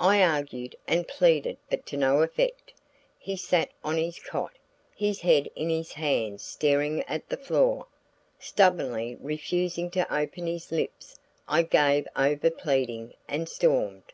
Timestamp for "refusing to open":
9.20-10.48